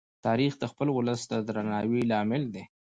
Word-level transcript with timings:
تاریخ 0.25 0.53
د 0.59 0.63
خپل 0.71 0.87
ولس 0.97 1.21
د 1.31 1.33
درناوي 1.47 2.01
لامل 2.11 2.43
دی. 2.53 2.63